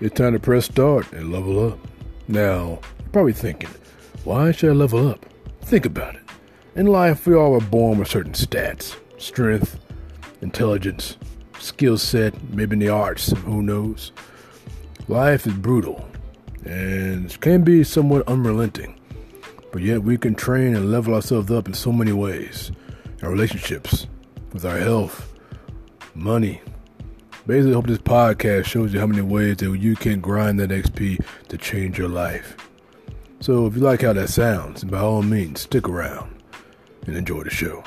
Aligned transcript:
it's 0.00 0.14
time 0.14 0.32
to 0.32 0.38
press 0.38 0.66
start 0.66 1.10
and 1.12 1.32
level 1.32 1.72
up. 1.72 1.78
Now, 2.28 2.78
you're 2.98 3.08
probably 3.12 3.32
thinking, 3.32 3.70
why 4.24 4.52
should 4.52 4.70
I 4.70 4.74
level 4.74 5.08
up? 5.08 5.26
Think 5.62 5.86
about 5.86 6.14
it. 6.14 6.22
In 6.76 6.86
life, 6.86 7.26
we 7.26 7.34
all 7.34 7.54
are 7.54 7.60
born 7.60 7.98
with 7.98 8.08
certain 8.08 8.32
stats 8.32 8.96
strength, 9.18 9.78
intelligence, 10.40 11.16
skill 11.58 11.98
set, 11.98 12.40
maybe 12.50 12.74
in 12.74 12.78
the 12.78 12.88
arts, 12.88 13.32
who 13.38 13.62
knows. 13.62 14.12
Life 15.08 15.46
is 15.46 15.54
brutal 15.54 16.08
and 16.64 17.40
can 17.40 17.62
be 17.64 17.82
somewhat 17.82 18.28
unrelenting, 18.28 19.00
but 19.72 19.82
yet 19.82 20.02
we 20.02 20.16
can 20.16 20.34
train 20.34 20.76
and 20.76 20.92
level 20.92 21.14
ourselves 21.14 21.50
up 21.50 21.66
in 21.66 21.74
so 21.74 21.90
many 21.90 22.12
ways. 22.12 22.70
Our 23.22 23.30
relationships, 23.30 24.06
with 24.52 24.64
our 24.64 24.78
health, 24.78 25.32
money. 26.14 26.60
Basically, 27.48 27.72
hope 27.72 27.86
this 27.86 27.96
podcast 27.96 28.66
shows 28.66 28.92
you 28.92 29.00
how 29.00 29.06
many 29.06 29.22
ways 29.22 29.56
that 29.56 29.74
you 29.78 29.96
can 29.96 30.20
grind 30.20 30.60
that 30.60 30.68
XP 30.68 31.24
to 31.48 31.56
change 31.56 31.96
your 31.96 32.10
life. 32.10 32.58
So 33.40 33.66
if 33.66 33.74
you 33.74 33.80
like 33.80 34.02
how 34.02 34.12
that 34.12 34.28
sounds, 34.28 34.84
by 34.84 34.98
all 34.98 35.22
means, 35.22 35.62
stick 35.62 35.88
around 35.88 36.42
and 37.06 37.16
enjoy 37.16 37.44
the 37.44 37.50
show. 37.50 37.82